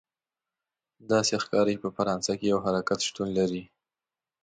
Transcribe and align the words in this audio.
داسې 1.11 1.33
ښکاري 1.43 1.75
چې 1.77 1.81
په 1.83 1.89
فرانسه 1.97 2.33
کې 2.39 2.45
یو 2.53 2.59
حرکت 2.65 2.99
شتون 3.07 3.27
لري. 3.37 3.63